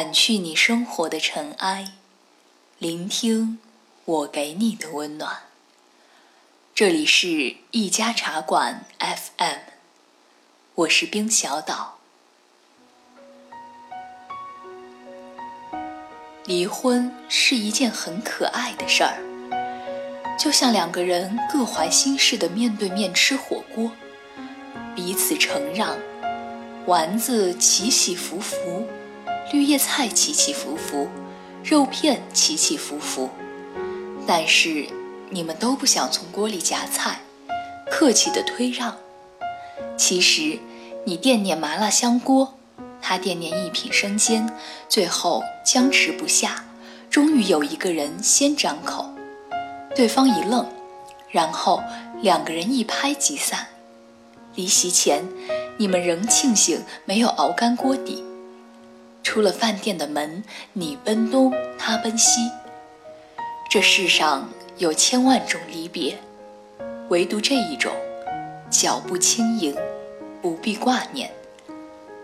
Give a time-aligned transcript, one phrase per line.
[0.00, 1.92] 掸去你生活的尘埃，
[2.78, 3.58] 聆听
[4.06, 5.42] 我给你的温暖。
[6.74, 9.58] 这里是一家茶馆 FM，
[10.74, 11.98] 我是冰小岛。
[16.46, 19.20] 离婚是一件很可爱的事儿，
[20.38, 23.90] 就像两个人各怀心事的面对面吃火锅，
[24.96, 25.94] 彼此承让，
[26.86, 28.88] 丸子起起伏伏。
[29.52, 31.08] 绿叶菜起起伏伏，
[31.64, 33.28] 肉片起起伏伏，
[34.24, 34.86] 但是
[35.28, 37.20] 你们都不想从锅里夹菜，
[37.90, 38.96] 客气的推让。
[39.96, 40.58] 其实
[41.04, 42.54] 你惦念麻辣香锅，
[43.02, 44.48] 他惦念一品生煎，
[44.88, 46.64] 最后僵持不下，
[47.10, 49.10] 终于有一个人先张口，
[49.96, 50.64] 对方一愣，
[51.28, 51.82] 然后
[52.22, 53.66] 两个人一拍即散。
[54.54, 55.24] 离席前，
[55.76, 58.22] 你们仍庆幸没有熬干锅底。
[59.30, 62.50] 出了饭店的门，你奔东，他奔西。
[63.70, 66.18] 这世上有千万种离别，
[67.10, 67.92] 唯独这一种，
[68.68, 69.72] 脚步轻盈，
[70.42, 71.30] 不必挂念，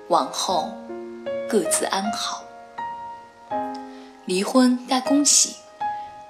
[0.08, 0.72] 往后
[1.48, 2.42] 各自安好。
[4.24, 5.54] 离婚该恭喜，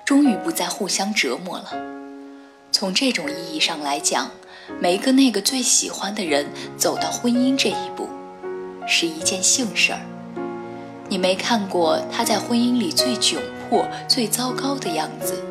[0.05, 1.73] 终于不再互相折磨了。
[2.71, 4.31] 从这种意义上来讲，
[4.79, 6.45] 没跟那个最喜欢的人
[6.77, 8.11] 走到婚姻这一步，
[8.87, 10.01] 是一件幸事儿。
[11.09, 13.37] 你没看过他在婚姻里最窘
[13.69, 15.43] 迫、最糟糕的样子，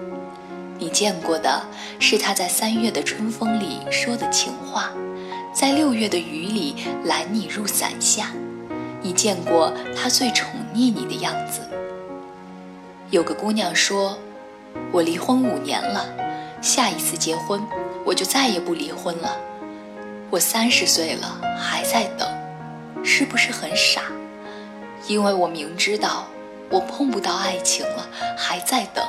[0.78, 1.62] 你见过的
[1.97, 4.92] 是他在三月的春风里说的情话，
[5.53, 6.75] 在六月的雨里
[7.06, 8.31] 揽你入伞下，
[9.02, 11.62] 你见过他最宠溺你的样子。
[13.09, 14.17] 有个姑娘说
[14.92, 16.06] ：“我离婚五年了，
[16.62, 17.62] 下一次结婚
[18.03, 19.38] 我就再也不离婚了。
[20.30, 22.28] 我三十岁了还在等，
[23.06, 24.02] 是不是很傻？”
[25.08, 26.25] 因为我明知道
[26.70, 29.06] 我碰不到爱情了，还在等。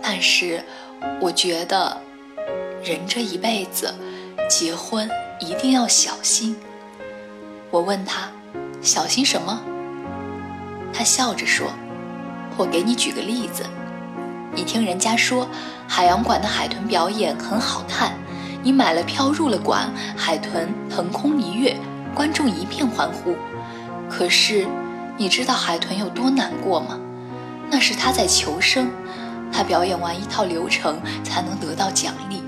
[0.00, 0.62] 但是
[1.20, 2.00] 我觉得
[2.84, 3.92] 人这一辈子
[4.48, 5.10] 结婚
[5.40, 6.56] 一定要小心。
[7.70, 8.30] 我问他
[8.80, 9.60] 小心什么？
[10.94, 11.66] 他笑着说
[12.56, 13.64] ：“我给你举个例子，
[14.54, 15.48] 你听人家说
[15.88, 18.12] 海洋馆的海豚表演很好看，
[18.62, 21.76] 你买了票入了馆，海豚腾空一跃，
[22.14, 23.34] 观众一片欢呼。”
[24.08, 24.64] 可是，
[25.16, 26.98] 你知道海豚有多难过吗？
[27.70, 28.90] 那是它在求生，
[29.52, 32.42] 它表演完一套流程才能得到奖励。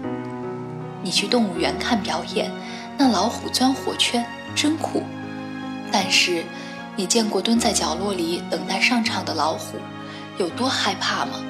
[1.03, 2.51] 你去动物园看表演，
[2.97, 4.25] 那老虎钻火圈
[4.55, 5.03] 真酷。
[5.91, 6.45] 但是，
[6.95, 9.79] 你见过蹲在角落里等待上场的老虎
[10.37, 11.41] 有多害怕吗？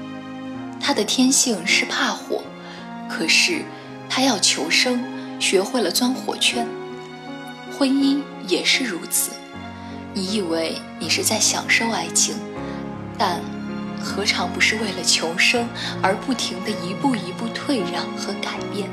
[0.80, 2.42] 它的天性是怕火，
[3.08, 3.62] 可是
[4.08, 5.02] 它要求生，
[5.40, 6.66] 学会了钻火圈。
[7.76, 9.32] 婚姻也是如此。
[10.18, 12.34] 你以为你是在享受爱情，
[13.16, 13.40] 但
[14.02, 15.68] 何尝不是为了求生
[16.02, 18.90] 而不停的一步一步退让和改变？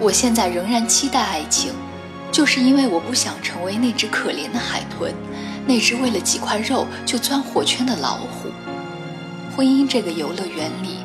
[0.00, 1.72] 我现在仍然期待爱情，
[2.32, 5.14] 就是因为我不想成为那只可怜的海豚，
[5.68, 8.50] 那只为了几块肉就钻火圈的老虎。
[9.56, 10.96] 婚姻这个游乐园里，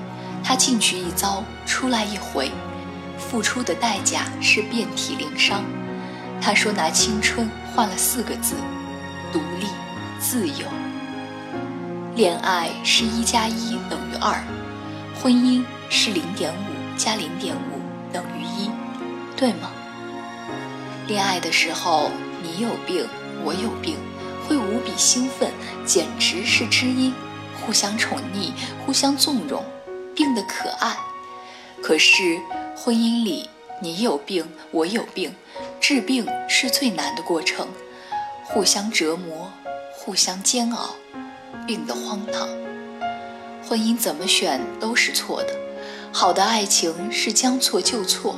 [0.43, 2.49] 他进去一遭，出来一回，
[3.19, 5.63] 付出的代价是遍体鳞伤。
[6.41, 8.55] 他说拿青春换了四个字。
[9.33, 9.65] 独立、
[10.19, 10.67] 自由，
[12.15, 14.43] 恋爱是一加一等于二，
[15.19, 17.81] 婚姻是零点五加零点五
[18.13, 18.69] 等于一，
[19.35, 19.71] 对吗？
[21.07, 22.11] 恋爱的时候
[22.43, 23.07] 你有病，
[23.43, 23.97] 我有病，
[24.47, 25.51] 会无比兴奋，
[25.83, 27.11] 简直是知音，
[27.59, 28.51] 互相宠溺，
[28.85, 29.65] 互相纵容，
[30.15, 30.95] 病得可爱。
[31.81, 32.39] 可是
[32.75, 33.49] 婚姻里
[33.81, 35.33] 你有病，我有病，
[35.81, 37.67] 治病是最难的过程。
[38.53, 39.51] 互相折磨，
[39.91, 40.91] 互相煎熬，
[41.65, 42.47] 病得荒唐。
[43.67, 45.55] 婚姻怎么选都是错的，
[46.11, 48.35] 好的爱情是将错就错。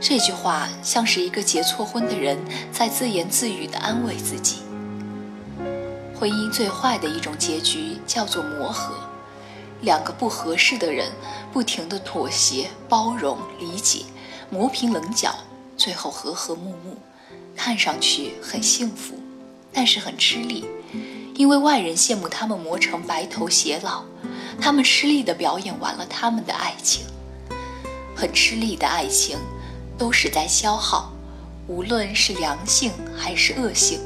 [0.00, 2.38] 这句话像是一个结错婚的人
[2.72, 4.62] 在自言自语地安慰自己。
[6.18, 8.94] 婚姻最坏的一种结局叫做磨合，
[9.82, 11.12] 两个不合适的人
[11.52, 14.06] 不停地妥协、包容、理解，
[14.48, 15.34] 磨平棱角，
[15.76, 16.96] 最后和和睦睦。
[17.56, 19.14] 看上去很幸福，
[19.72, 20.64] 但是很吃力，
[21.34, 24.04] 因为外人羡慕他们磨成白头偕老，
[24.60, 27.04] 他们吃力地表演完了他们的爱情。
[28.14, 29.38] 很吃力的爱情，
[29.96, 31.12] 都是在消耗，
[31.66, 34.00] 无论是良性还是恶性。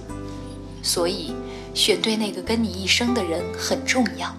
[0.82, 1.34] 所以，
[1.74, 4.34] 选对那个跟你一生的人很重要，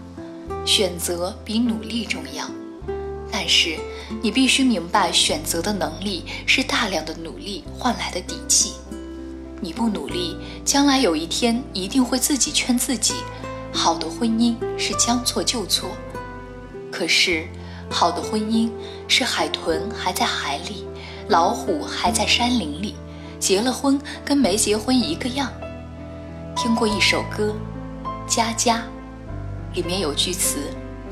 [0.65, 2.49] 选择比努力重要。
[3.29, 3.77] 但是，
[4.21, 8.73] 你必须明白，选择的能力是大量的努力换来的底气。
[9.59, 13.15] 你不努力，将来有一天一定会自己劝自己。
[13.73, 15.89] 好的婚姻是将错就错，
[16.91, 17.47] 可是
[17.89, 18.71] 好的婚姻
[19.07, 20.85] 是海豚还在海里，
[21.27, 22.95] 老虎还在山林里，
[23.39, 25.51] 结了婚跟没结婚一个样。
[26.55, 27.55] 听过一首歌
[28.27, 28.77] 《佳佳》，
[29.75, 30.57] 里面有句词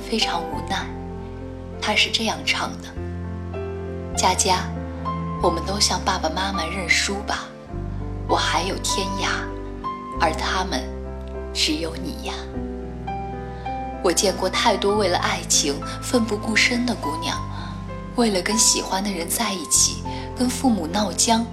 [0.09, 0.87] 非常无奈，
[1.79, 2.87] 他是这样唱的
[4.17, 4.67] ：“佳佳，
[5.41, 7.47] 我们都向爸爸妈妈认输吧。”
[8.27, 9.45] 我还有天涯，
[10.19, 10.83] 而他们
[11.53, 12.33] 只有你呀。
[14.03, 17.39] 我见过太多为了爱情奋不顾身的姑娘，
[18.15, 20.03] 为了跟喜欢的人在一起，
[20.35, 21.45] 跟父母闹僵，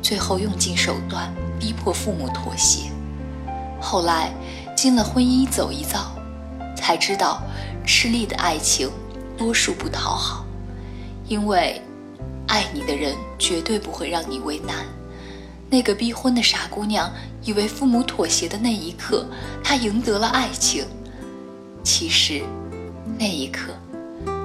[0.00, 2.90] 最后用尽手段逼迫父母妥协。
[3.80, 4.32] 后来
[4.76, 6.12] 进了婚姻走一遭，
[6.76, 7.42] 才知道
[7.86, 8.90] 吃力的爱情
[9.36, 10.44] 多数不讨好，
[11.26, 11.80] 因为
[12.46, 14.84] 爱你的人绝对不会让你为难。
[15.70, 17.08] 那个逼婚的傻姑娘
[17.44, 19.24] 以为父母妥协的那一刻，
[19.62, 20.84] 她赢得了爱情。
[21.84, 22.42] 其实，
[23.16, 23.72] 那一刻，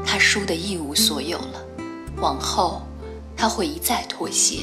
[0.05, 1.65] 她输得一无所有了。
[2.17, 2.83] 往后，
[3.35, 4.59] 她会一再妥协，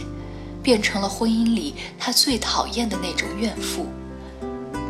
[0.62, 3.86] 变成了婚姻里她最讨厌的那种怨妇。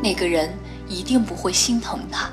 [0.02, 0.52] 那个人
[0.88, 2.30] 一定不会心疼她，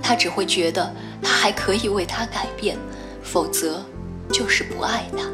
[0.00, 0.90] 他只会觉得
[1.22, 2.78] 他还可以为她改变，
[3.22, 3.84] 否则
[4.32, 5.28] 就是不爱她。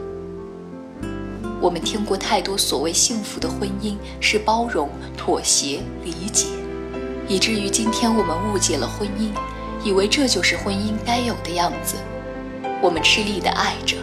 [1.61, 6.47] 我们听过太多所谓幸福的婚姻是包容、妥协、理解，
[7.29, 9.31] 以至于今天我们误解了婚姻，
[9.85, 11.97] 以为这就是婚姻该有的样子。
[12.81, 13.99] 我们吃力的爱着，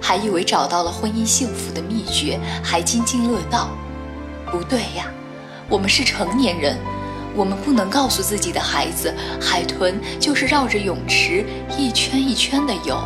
[0.00, 3.68] 还以为找到了婚姻幸福的秘诀，还津津乐道。
[4.50, 5.12] 不对呀，
[5.68, 6.78] 我们是成年人，
[7.36, 11.44] 我们不能告诉自己的孩子，海豚就是绕着泳池
[11.76, 12.98] 一圈一圈的游，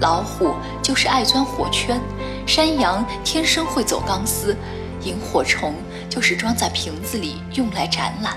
[0.00, 0.52] 老虎
[0.82, 2.00] 就是爱钻火圈。
[2.46, 4.56] 山羊天生会走钢丝，
[5.02, 5.74] 萤火虫
[6.08, 8.36] 就是装在瓶子里用来展览。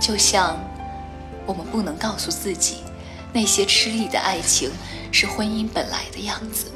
[0.00, 0.56] 就像
[1.44, 2.76] 我们不能告诉自己，
[3.32, 4.70] 那些吃力的爱情
[5.10, 6.66] 是婚姻本来的样子。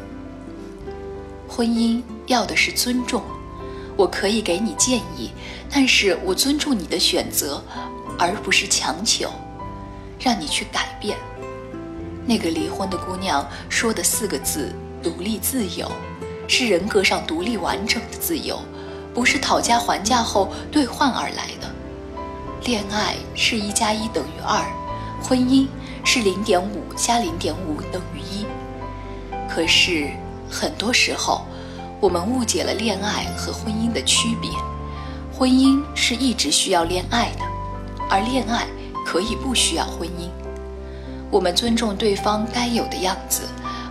[1.49, 3.23] 婚姻要的是尊重，
[3.97, 5.31] 我可以给你建议，
[5.71, 7.63] 但是我尊重你的选择，
[8.19, 9.31] 而不是强求，
[10.19, 11.17] 让你去改变。
[12.27, 15.91] 那个离婚的姑娘说的四个字：独立自由。
[16.55, 18.61] 是人格上独立完整的自由，
[19.15, 21.75] 不是讨价还价后兑换而来的。
[22.67, 24.63] 恋爱是一加一等于二，
[25.23, 25.67] 婚姻
[26.05, 28.45] 是零点五加零点五等于一。
[29.49, 30.11] 可是
[30.51, 31.47] 很多时候，
[31.99, 34.51] 我们误解了恋爱和婚姻的区别。
[35.33, 37.45] 婚姻是一直需要恋爱的，
[38.11, 38.67] 而恋爱
[39.07, 40.29] 可以不需要婚姻。
[41.31, 43.45] 我们尊重对方该有的样子。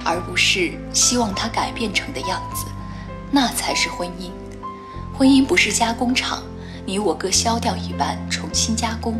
[0.03, 2.65] 而不是希望它改变成的样子，
[3.31, 4.31] 那才是婚姻。
[5.17, 6.41] 婚姻不是加工厂，
[6.85, 9.19] 你我各削掉一半重新加工。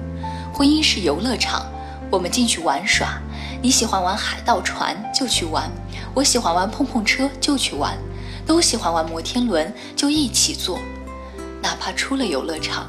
[0.53, 1.65] 婚姻是游乐场，
[2.09, 3.19] 我们进去玩耍。
[3.61, 5.69] 你喜欢玩海盗船就去玩，
[6.13, 7.95] 我喜欢玩碰碰车就去玩，
[8.45, 10.79] 都喜欢玩摩天轮就一起坐。
[11.61, 12.87] 哪怕出了游乐场，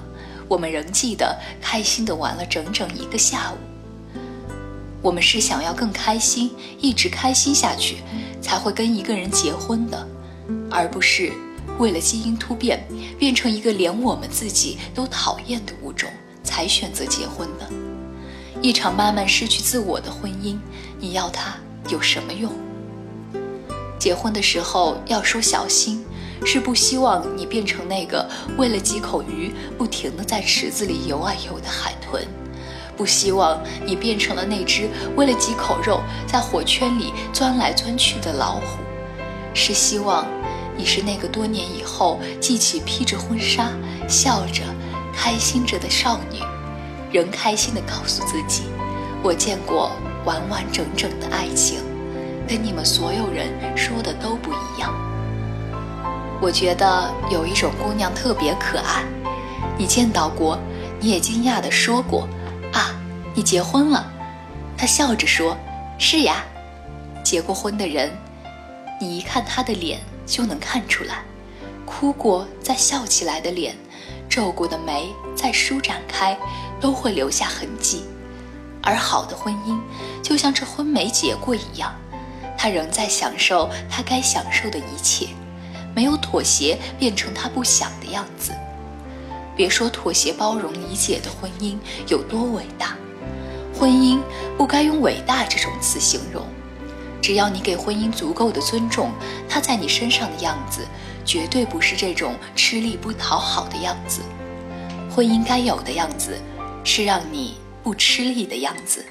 [0.48, 3.71] 我们仍记得开心的玩了整整一个下午。
[5.02, 7.96] 我们是想要更开心，一直开心下去，
[8.40, 10.08] 才会跟一个人结婚的，
[10.70, 11.32] 而不是
[11.78, 12.86] 为了基因突变
[13.18, 16.08] 变成一个连我们自己都讨厌的物种
[16.44, 17.68] 才选择结婚的。
[18.60, 20.56] 一场慢慢失去自我的婚姻，
[21.00, 21.56] 你要它
[21.88, 22.52] 有什么用？
[23.98, 26.04] 结婚的时候要说小心，
[26.44, 32.24] 是不希望你变成那个为了几口鱼不停地在池子里游啊游的海豚。
[33.02, 38.78] 不希望你变成了那只为了几口肉在火圈里钻来钻去的老虎，
[39.52, 40.24] 是希望
[40.76, 43.72] 你是那个多年以后记起披着婚纱、
[44.08, 44.62] 笑着、
[45.12, 46.38] 开心着的少女，
[47.10, 48.66] 仍开心地告诉自己：
[49.20, 49.90] 我见过
[50.24, 51.80] 完完整整的爱情，
[52.46, 54.94] 跟你们所有人说的都不一样。
[56.40, 59.02] 我觉得有一种姑娘特别可爱，
[59.76, 60.56] 你见到过，
[61.00, 62.28] 你也惊讶地说过。
[62.72, 62.94] 啊，
[63.34, 64.10] 你结婚了？
[64.76, 65.56] 他笑着说
[65.98, 66.44] ：“是呀。”
[67.22, 68.10] 结过婚的人，
[69.00, 71.22] 你一看他的脸就能看出来，
[71.86, 73.76] 哭过再笑起来的脸，
[74.28, 76.36] 皱过的眉再舒展开，
[76.80, 78.02] 都会留下痕迹。
[78.82, 79.78] 而好的婚姻，
[80.20, 81.94] 就像这婚没结过一样，
[82.58, 85.28] 他仍在享受他该享受的一切，
[85.94, 88.52] 没有妥协变成他不想的样子。
[89.56, 91.76] 别说妥协、包容、理解的婚姻
[92.08, 92.96] 有多伟大，
[93.78, 94.18] 婚姻
[94.56, 96.46] 不该用伟大这种词形容。
[97.20, 99.12] 只要你给婚姻足够的尊重，
[99.48, 100.86] 它在你身上的样子
[101.24, 104.20] 绝对不是这种吃力不讨好的样子。
[105.08, 106.36] 婚姻该有的样子，
[106.82, 109.04] 是让你不吃力的样子。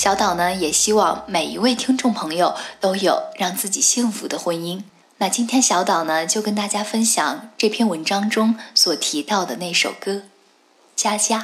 [0.00, 4.82] 小岛呢，也希望每一位听众朋友都有让自己幸福的婚姻。
[5.18, 10.12] 那今天小岛呢，就跟大家分享这篇文章中所提到的那首歌
[10.96, 11.38] 《佳佳》。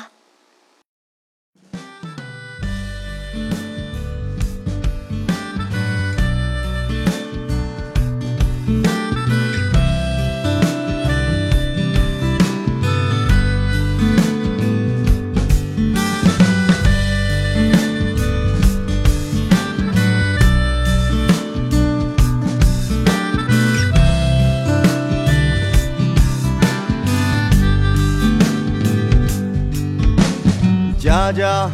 [31.37, 31.71] 佳，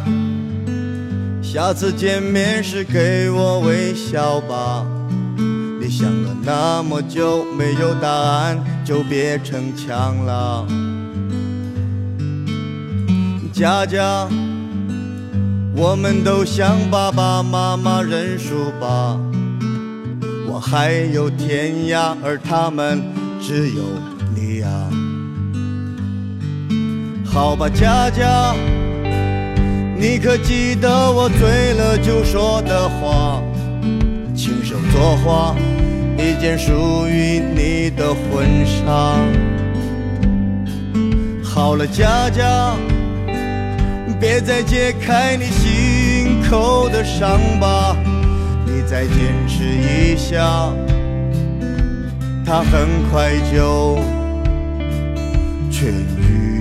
[1.41, 4.85] 下次见面时给我微笑吧。
[5.79, 10.67] 你想了那么久没有答案，就别逞强了。
[13.53, 14.27] 佳佳，
[15.73, 19.17] 我们都向爸爸妈妈认输吧。
[20.45, 23.01] 我还有天涯，而他们
[23.41, 23.83] 只有
[24.35, 24.67] 你呀。
[27.23, 28.53] 好吧，佳佳。
[30.03, 33.41] 你可记得我醉了就说的话？
[34.35, 35.55] 亲手作画
[36.17, 39.15] 一件属于你的婚纱。
[41.41, 42.75] 好了，佳佳，
[44.19, 47.95] 别再揭开你心口的伤疤，
[48.65, 49.13] 你再坚
[49.47, 50.69] 持一下，
[52.45, 53.97] 它很快就
[55.71, 55.85] 痊
[56.19, 56.52] 愈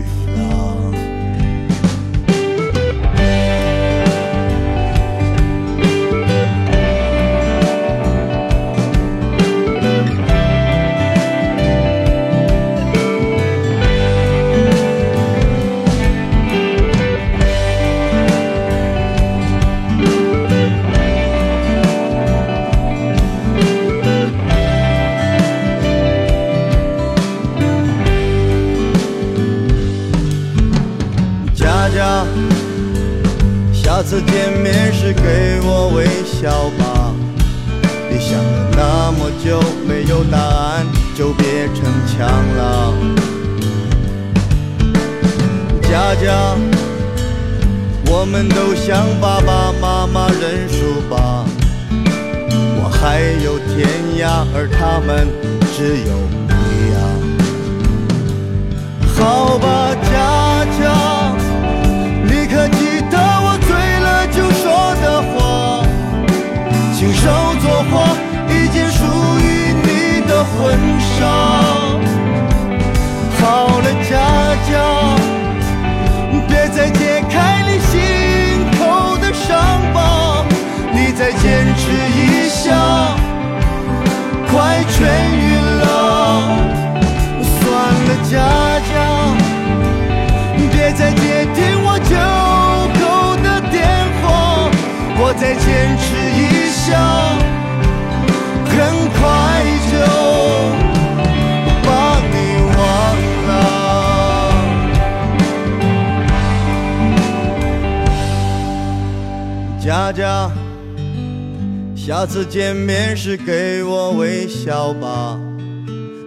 [31.94, 32.24] 家
[33.72, 37.12] 下次见面时给我微笑吧。
[38.10, 42.94] 你想了那么久没有答案，就别逞强了。
[45.82, 46.56] 佳佳，
[48.06, 51.44] 我们都向爸爸妈妈认输吧。
[52.78, 53.86] 我还有天
[54.18, 55.28] 涯，而他们
[55.76, 56.12] 只有
[85.02, 85.84] 快痊愈了。
[87.42, 87.60] 算
[88.06, 88.32] 了，佳
[88.88, 88.94] 佳，
[90.70, 91.22] 别再接
[91.54, 92.14] 听我旧
[92.98, 93.00] 口
[93.42, 93.74] 的电
[94.22, 94.24] 话，
[95.18, 95.64] 我再坚
[95.98, 96.40] 持一。
[96.82, 96.90] 下，
[98.66, 98.70] 很
[99.08, 99.20] 快
[99.88, 99.94] 就
[101.84, 101.88] 把
[102.32, 102.34] 你
[102.74, 102.80] 忘
[103.46, 103.50] 了。
[109.78, 110.50] 佳佳，
[112.04, 115.38] 下次见面时给我微笑吧。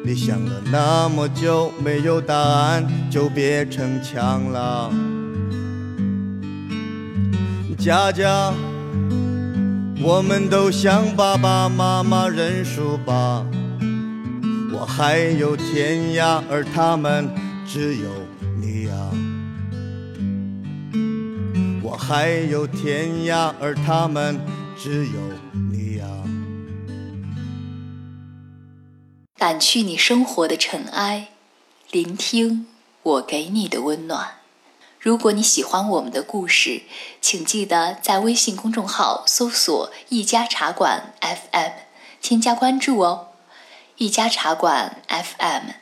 [0.05, 4.89] 你想了那么久没有答案，就别逞强了。
[7.77, 8.53] 佳佳。
[10.01, 13.45] 我们都向爸爸妈妈认输吧。
[14.71, 17.27] 我还有天涯，而他们
[17.67, 18.07] 只有
[18.61, 18.93] 你呀。
[21.83, 24.39] 我还有天涯，而他们
[24.77, 25.19] 只有
[25.71, 26.05] 你呀。
[29.37, 31.29] 掸去你生活的尘埃，
[31.91, 32.67] 聆听
[33.03, 34.39] 我给你的温暖。
[34.99, 36.81] 如果你喜欢我们的故事，
[37.21, 41.71] 请记得在微信公众号搜索“一家茶馆 FM”，
[42.21, 43.29] 添加关注哦。
[43.97, 45.73] 一家茶馆 FM，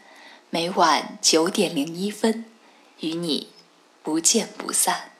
[0.49, 2.45] 每晚九点零一分，
[2.99, 3.47] 与你
[4.03, 5.12] 不见不散。